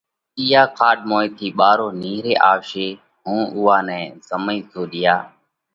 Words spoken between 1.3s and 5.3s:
ٿِي ٻارو نيهري آوشي هُون اُوئا نئہ زمي زوڏيا